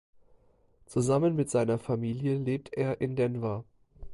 Zusammen 0.87 1.35
mit 1.35 1.51
seiner 1.51 1.77
Familie 1.77 2.39
lebt 2.39 2.73
er 2.73 3.01
in 3.01 3.15
Denver. 3.15 3.63